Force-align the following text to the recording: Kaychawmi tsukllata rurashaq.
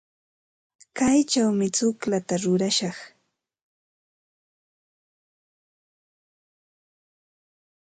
Kaychawmi 0.97 1.67
tsukllata 1.75 2.35
rurashaq. 2.43 2.97